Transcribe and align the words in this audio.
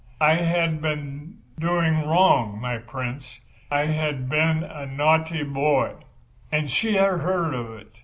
I 0.19 0.33
had 0.33 0.81
been 0.81 1.43
doing 1.59 2.07
wrong, 2.07 2.59
my 2.59 2.77
dear 2.77 2.85
Prince—I 2.87 3.85
had 3.85 4.27
been 4.27 4.63
a 4.63 4.87
naughty 4.87 5.43
boy, 5.43 5.93
and 6.51 6.71
she 6.71 6.95
had 6.95 7.19
heard 7.19 7.53
of 7.53 7.71
it. 7.73 7.99